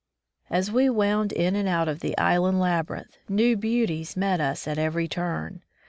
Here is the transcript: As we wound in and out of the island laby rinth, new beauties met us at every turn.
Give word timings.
As 0.49 0.71
we 0.71 0.89
wound 0.89 1.31
in 1.31 1.55
and 1.55 1.69
out 1.69 1.87
of 1.87 1.99
the 1.99 2.17
island 2.17 2.57
laby 2.59 2.87
rinth, 2.87 3.17
new 3.29 3.55
beauties 3.55 4.17
met 4.17 4.41
us 4.41 4.67
at 4.67 4.79
every 4.79 5.07
turn. 5.07 5.61